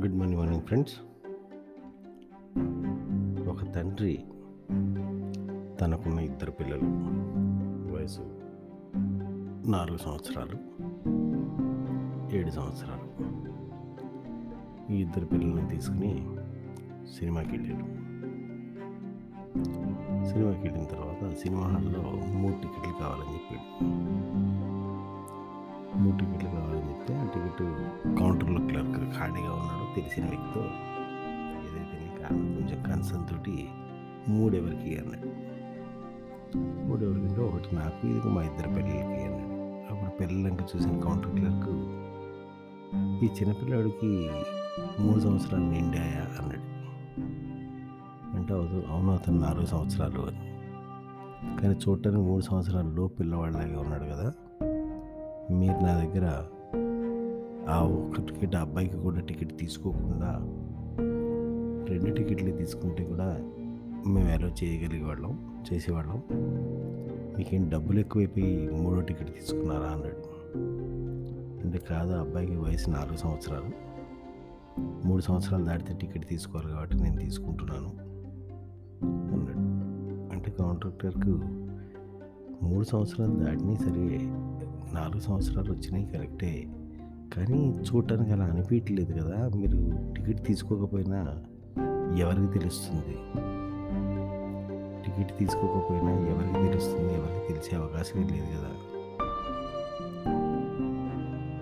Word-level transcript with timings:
Good 0.00 0.16
morning 0.16 0.40
morning 0.40 0.62
friends. 0.62 0.92
ఒక 3.48 3.72
తండ్రి 3.74 4.24
తనకున్న 5.80 6.18
ఇద్దరు 6.18 6.50
పిల్లలు 6.50 6.84
వయసు 7.94 8.20
నాలుగు 9.70 9.96
సంవత్సరాలు 9.96 10.56
ఏడు 12.36 12.50
సంవత్సరాలు. 12.50 13.06
ఈ 14.92 15.00
ఇద్దరు 15.00 15.26
పిల్లల్ని 15.26 15.68
తీసుకుని 15.68 16.28
సినిమాకి 17.18 17.48
వెళ్ళాడు. 17.48 17.84
సినిమాకి 20.28 20.60
వెళ్ళిన 20.60 20.84
తర్వాత 20.84 21.34
సినిమా 21.36 21.62
హాల్లో 21.62 22.02
మూడు 22.38 22.52
టికెట్లు 22.52 22.92
కావాలని 23.00 23.34
చెప్పాడు. 23.34 24.79
మూడు 25.96 26.16
టికెట్లు 26.16 26.50
కావాలని 26.50 26.88
చెప్తే 26.88 27.14
ఆ 27.14 27.24
టికెట్ 27.24 27.62
కౌంటర్లో 28.18 28.66
క్లర్క్ 28.66 29.18
ఖాళీగా 29.18 29.52
ఉన్నాడు. 29.54 29.94
తెలిసిన 29.94 30.24
వ్యక్తితో 30.24 30.60
ఏదైతే 31.66 31.96
నీకు 32.04 32.18
కొంచెం 32.28 32.82
కన్సర్న్ 32.82 33.28
తోటి 33.28 33.68
మూడు 34.28 34.56
ఎవరికి 34.56 34.96
అన్నాడు 34.98 35.28
మూడు 36.58 37.04
ఎవరికంటే 37.04 37.40
ఒకటి 37.40 37.74
నాకు 37.74 38.06
ఇది 38.06 38.28
మా 38.28 38.42
ఇద్దరు 38.42 38.68
పిల్లలకి 38.68 39.24
అన్నాడు 39.24 39.60
అప్పుడు 39.92 40.10
పిల్లలంక 40.10 40.60
చూసిన 40.62 41.00
కౌంటర్ 41.00 41.30
క్లర్క్ 41.30 41.70
ఈ 43.24 43.26
చిన్నపిల్లాడికి 43.26 44.30
మూడు 45.00 45.20
సంవత్సరాలు 45.20 45.64
నిండాయా? 45.64 46.42
అన్నాడు. 46.42 46.70
అంటే 48.36 48.54
అవును 48.54 48.82
అవును 48.90 49.12
అతను 49.12 49.38
నాలుగు 49.38 49.66
సంవత్సరాలు 49.66 50.20
అని. 50.20 50.38
కానీ 51.62 51.74
చూడటానికి 51.74 52.22
మూడు 52.22 52.42
సంవత్సరాల్లో 52.42 53.06
పిల్లవాడిలాగే 53.06 53.76
ఉన్నాడు 53.76 54.04
కదా. 54.04 54.32
మీరు 55.50 55.84
నా 55.84 56.04
దగ్గర 56.04 56.42
ఆ 57.70 57.80
ఒక్క 57.82 58.20
టికెట్ 58.20 58.56
ఆ 58.56 58.60
అబ్బాయికి 58.60 58.96
కూడా 58.96 59.20
టికెట్ 59.20 59.58
తీసుకోకుండా 59.58 60.30
రెండు 61.88 62.10
టికెట్లు 62.10 62.50
తీసుకుంటే 62.50 63.04
కూడా 63.04 63.36
మేము 64.06 64.32
అలో 64.32 64.48
చేయగలిగేవాళ్ళం 64.48 65.62
చేసేవాళ్ళం. 65.72 66.22
మీకేం 67.38 67.68
డబ్బులు 67.68 68.00
ఎక్కువైపోయి 68.00 68.68
మూడో 68.68 69.00
టికెట్ 69.00 69.34
తీసుకున్నారా 69.34 69.86
అన్నాడు 69.86 70.30
అంటే 71.64 71.78
కాదు 71.78 72.12
ఆ 72.12 72.20
అబ్బాయికి 72.20 72.56
వయసు 72.56 72.90
నాలుగు 72.90 73.16
సంవత్సరాలు. 73.16 73.90
మూడు 74.80 75.22
సంవత్సరాలు 75.22 75.64
దాటితే 75.64 75.94
టికెట్ 75.94 76.28
తీసుకోవాలి 76.28 76.68
కాబట్టి 76.68 76.96
నేను 76.96 77.16
తీసుకుంటున్నాను 77.16 77.88
అన్నాడు 79.34 79.58
అంటే 80.34 80.50
కాంట్రాక్టర్కు 80.50 81.40
మూడు 82.64 82.84
సంవత్సరాలు 82.84 83.32
దాటినా 83.32 83.74
సరే 83.74 84.18
నాలుగు 84.94 85.20
సంవత్సరాలు 85.20 85.72
వచ్చినాయి 85.72 86.06
కరెక్టే. 86.06 86.66
కానీ 87.36 87.78
చూడటానికి 87.78 88.32
అలా 88.32 88.44
అనిపించలేదు 88.44 89.12
కదా 89.12 89.48
మీరు 89.56 89.78
టికెట్ 90.14 90.46
తీసుకోకపోయినా 90.46 91.42
ఎవరికి 92.18 92.58
తెలుస్తుంది? 92.58 93.16
టికెట్ 95.06 95.38
తీసుకోకపోయినా 95.38 96.10
ఎవరికి 96.12 96.68
తెలుస్తుంది? 96.68 97.14
ఎవరికి 97.14 97.48
తెలిసే 97.48 97.76
అవకాశమే 97.76 98.24
లేదు 98.24 98.46
కదా. 98.46 98.70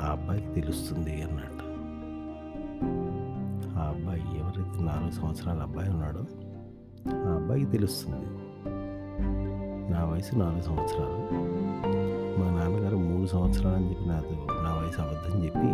ఆ 0.00 0.12
అబ్బాయికి 0.12 0.48
తెలుస్తుంది 0.48 1.22
అన్నట్టు. 1.22 1.64
ఆ 3.78 3.82
అబ్బాయి 3.82 4.20
ఎవరైతే 4.20 4.84
నాలుగు 4.84 5.10
సంవత్సరాల 5.10 5.62
అబ్బాయి 5.62 5.90
ఉన్నాడో 5.90 6.20
ఆ 7.30 7.36
అబ్బాయికి 7.40 7.70
తెలుస్తుంది. 7.70 8.26
నా 9.92 10.04
వయసు 10.04 10.36
నాలుగు 10.36 10.62
సంవత్సరాలు. 10.62 11.50
మా 12.40 12.46
నాన్నగారు 12.46 12.96
మూడు 13.20 13.30
సంవత్సరాలు 13.30 13.76
అని 13.76 13.90
చెప్పి 13.90 14.04
నాతో 14.04 14.46
నా 14.62 14.70
వయసు 14.74 15.00
అబద్ధం 15.00 15.44
చెప్పి 15.44 15.70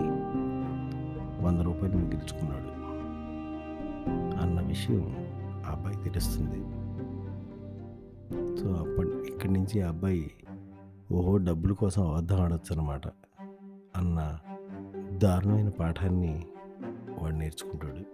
వంద 1.44 1.60
రూపాయలు 1.60 1.96
మిగిల్చుకున్నాడు 1.96 2.70
అన్న 4.40 4.60
విషయం 4.60 5.16
ఆ 5.66 5.70
అబ్బాయి 5.70 5.96
తెలుస్తుంది. 5.96 6.60
సో 8.60 8.72
అప్పటి 8.72 9.08
ఇక్కడి 9.08 9.52
నుంచి 9.52 9.80
ఆ 9.80 9.88
అబ్బాయి 9.88 10.30
ఓహో 11.12 11.36
డబ్బుల 11.36 11.72
కోసం 11.72 12.10
అబద్ధం 12.10 12.40
ఆడొచ్చు 12.40 12.76
అనమాట 12.76 13.06
అన్న 13.96 14.38
దారుణమైన 15.12 15.68
పాఠాన్ని 15.68 16.46
వాడు 17.22 17.34
నేర్చుకుంటాడు. 17.34 18.04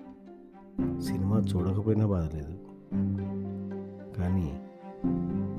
సినిమా 1.00 1.38
చూడకపోయినా 1.38 2.06
బాధలేదు. 2.06 2.58
కానీ 4.20 4.60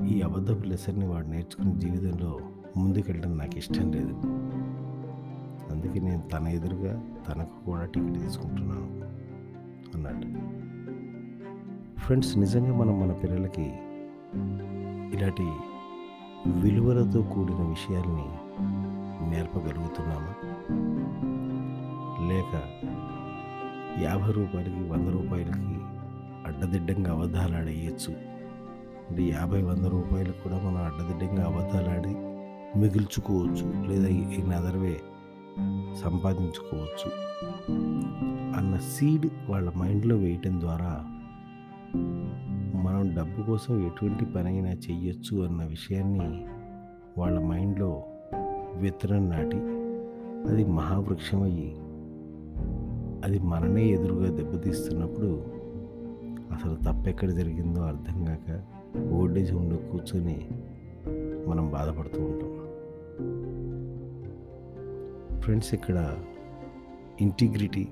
ఈ 0.08 0.20
అబద్ధపు 0.20 0.66
లెసన్ని 0.66 1.06
వాడు 1.06 1.26
నేర్చుకునే 1.26 1.74
జీవితంలో 1.74 2.40
ముందుకెళ్ళడం 2.76 3.38
నాకు 3.38 3.58
ఇష్టం 3.58 3.92
లేదు. 3.92 4.14
అందుకే 5.72 6.00
నేను 6.00 6.22
తన 6.22 6.48
ఎదురుగా 6.48 7.04
తనకు 7.28 7.64
కూడా 7.66 7.84
టికెట్ 7.84 8.14
తీసుకుంటున్నాను 8.14 9.04
అన్నట్టు 9.94 10.28
ఫ్రెండ్స్ 12.00 12.38
నిజంగా 12.38 12.74
మనం 12.74 13.00
మన 13.00 13.12
పిల్లలకి 13.12 13.72
ఇలాంటి 15.16 15.52
విలువలతో 16.60 17.22
కూడిన 17.22 17.56
విషయాల్ని 17.56 18.28
నేర్పగలుగుతున్నామా? 19.30 20.34
లేక 22.28 22.62
యాభై 24.02 24.32
రూపాయలకి 24.32 24.88
వంద 24.88 25.08
రూపాయలకి 25.08 25.78
అడ్డదిడ్డంగా 26.46 27.12
అబద్ధాలు 27.12 27.56
ఆడేయచ్చు. 27.56 28.14
అంటే 29.10 29.22
యాభై 29.22 29.62
వంద 29.62 29.84
రూపాయలకు 29.84 30.42
కూడా 30.42 30.56
మనం 30.56 30.84
అడ్డదిడ్డంగా 30.84 31.46
అబద్ధాలు 31.46 31.88
ఆడి 31.88 32.33
మిగుల్చుకోవచ్చు 32.76 33.88
లేదా 33.88 34.08
ఇన్ 34.08 34.52
అదర్ 34.52 34.76
వే 34.76 35.00
సంపాదించుకోవచ్చు 36.02 37.10
అన్న 38.58 38.76
సీడ్ 38.76 39.26
వాళ్ళ 39.50 39.70
మైండ్లో 39.76 40.16
వేయటం 40.16 40.60
ద్వారా 40.60 41.04
మనం 42.82 43.14
డబ్బు 43.14 43.42
కోసం 43.42 43.86
ఎటువంటి 43.86 44.24
పనైనా 44.24 44.70
చెయ్యొచ్చు 44.70 45.44
అన్న 45.44 45.64
విషయాన్ని 45.64 46.46
వాళ్ళ 47.18 47.40
మైండ్లో 47.40 48.04
విత్తనం 48.74 49.30
నాటి 49.30 49.56
అది 50.50 50.64
మహావృక్షమయ్యి 50.64 51.76
అది 53.24 53.38
మననే 53.38 53.88
ఎదురుగా 53.88 54.36
దెబ్బతీస్తున్నప్పుడు 54.36 55.30
అసలు 56.54 56.74
తప్పెక్కడ 56.74 57.30
జరిగిందో 57.30 57.82
అర్థం 57.82 58.24
కాక 58.24 58.48
ఓల్డేజ్ 59.12 59.52
హోమ్లో 59.52 59.76
కూర్చొని 59.76 60.48
మనం 61.48 61.70
బాధపడుతూ 61.70 62.24
ఉంటాం. 62.24 62.50
ఫ్రెండ్స్ 65.44 65.74
ఇక్కడ 65.74 66.16
ఇంటిగ్రిటీ 67.20 67.88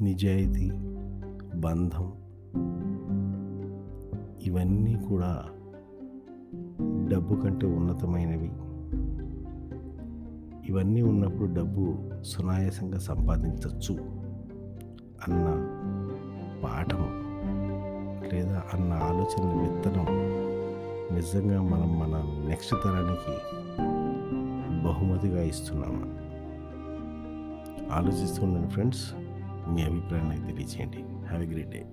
నిజాయితీ 0.00 0.70
బంధం 1.54 2.12
ఇవన్నీ 4.42 4.94
కూడా 4.94 5.44
డబ్బు 7.08 7.34
కంటే 7.34 7.66
ఉన్నతమైనవి. 7.66 8.52
ఇవన్నీ 10.68 11.02
ఉన్నప్పుడు 11.02 11.54
డబ్బు 11.54 11.98
సునాయాసంగా 12.22 12.98
సంపాదించవచ్చు 12.98 13.94
అన్న 15.28 15.46
పాఠం 16.64 17.04
లేదా 18.32 18.62
అన్న 18.72 18.92
ఆలోచన 18.92 19.62
విత్తనం 19.62 20.06
నిజంగా 21.16 21.62
మనం 21.62 21.98
మన 21.98 22.44
నెక్స్ట్ 22.48 22.74
తరానికి 22.84 23.62
బహుమతిగా 24.84 25.42
ఇస్తున్నామా? 25.42 26.21
ఆలోచిస్తుండండి 27.92 28.68
ఫ్రెండ్స్. 28.68 29.12
మీ 29.68 29.82
అభిప్రాయాన్ని 29.82 30.46
తెలియచేయండి. 30.46 31.26
Have 31.26 31.42
a 31.42 31.46
great 31.46 31.70
day 31.70 31.86